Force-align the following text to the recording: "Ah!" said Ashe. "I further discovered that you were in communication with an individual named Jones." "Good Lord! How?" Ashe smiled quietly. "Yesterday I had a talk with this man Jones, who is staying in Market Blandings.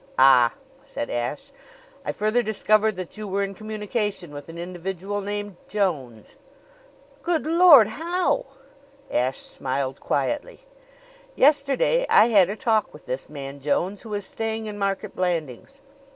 "Ah!" 0.17 0.55
said 0.83 1.11
Ashe. 1.11 1.51
"I 2.03 2.11
further 2.11 2.41
discovered 2.41 2.95
that 2.95 3.17
you 3.17 3.27
were 3.27 3.43
in 3.43 3.53
communication 3.53 4.31
with 4.33 4.49
an 4.49 4.57
individual 4.57 5.21
named 5.21 5.57
Jones." 5.67 6.37
"Good 7.21 7.45
Lord! 7.45 7.85
How?" 7.87 8.47
Ashe 9.11 9.37
smiled 9.41 9.99
quietly. 9.99 10.61
"Yesterday 11.35 12.07
I 12.09 12.29
had 12.29 12.49
a 12.49 12.55
talk 12.55 12.91
with 12.93 13.05
this 13.05 13.29
man 13.29 13.59
Jones, 13.59 14.01
who 14.01 14.11
is 14.15 14.25
staying 14.25 14.65
in 14.65 14.79
Market 14.79 15.15
Blandings. 15.15 15.81